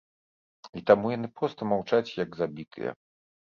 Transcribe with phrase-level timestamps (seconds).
[0.81, 2.99] І таму яны проста маўчаць як забітыя.